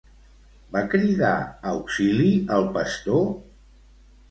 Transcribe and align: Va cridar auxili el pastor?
Va 0.75 0.81
cridar 0.93 1.33
auxili 1.73 2.33
el 2.59 2.69
pastor? 2.79 3.25